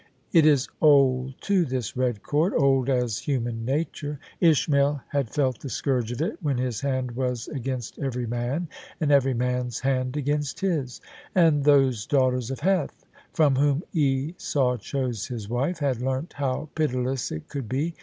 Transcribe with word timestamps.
It 0.33 0.47
is 0.47 0.67
old 0.81 1.35
too, 1.41 1.63
this 1.63 1.95
red 1.95 2.23
cord— 2.23 2.55
old 2.57 2.89
as 2.89 3.19
human 3.19 3.63
nature. 3.63 4.19
Ishmael 4.39 5.03
had 5.09 5.29
felt 5.29 5.59
the 5.59 5.69
scourge 5.69 6.11
of 6.11 6.23
it 6.23 6.39
when 6.41 6.57
his 6.57 6.81
hand 6.81 7.11
was 7.11 7.47
against 7.49 7.99
every 7.99 8.25
man 8.25 8.67
and 8.99 9.11
every 9.11 9.35
man's 9.35 9.81
hand 9.81 10.17
against 10.17 10.61
his: 10.61 11.01
and 11.35 11.63
those 11.65 12.07
daughters 12.07 12.49
of 12.49 12.61
Heth, 12.61 13.05
from 13.31 13.57
whom 13.57 13.83
Esau 13.93 14.77
chose 14.77 15.27
his 15.27 15.47
wife, 15.47 15.77
had 15.77 16.01
learnt 16.01 16.33
how 16.33 16.69
pitiless 16.73 17.31
it 17.31 17.47
could 17.47 17.69
be. 17.69 17.93